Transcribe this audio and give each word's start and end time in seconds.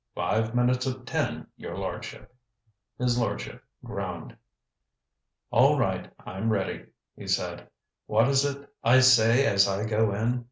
Five 0.15 0.55
minutes 0.55 0.87
of 0.87 1.05
ten, 1.05 1.45
your 1.57 1.77
lordship." 1.77 2.33
His 2.97 3.19
lordship 3.19 3.63
groaned. 3.85 4.35
"All 5.51 5.77
right, 5.77 6.11
I'm 6.25 6.51
ready," 6.51 6.87
he 7.15 7.27
said. 7.27 7.67
"What 8.07 8.27
is 8.27 8.43
it 8.43 8.67
I 8.83 9.01
say 9.01 9.45
as 9.45 9.67
I 9.67 9.85
go 9.85 10.11
in? 10.11 10.39